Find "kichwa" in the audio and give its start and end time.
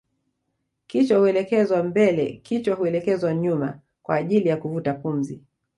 0.87-1.19, 2.43-2.75